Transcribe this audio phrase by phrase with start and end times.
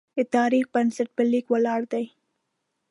[0.17, 2.05] د تاریخ بنسټ په لیک ولاړ دی.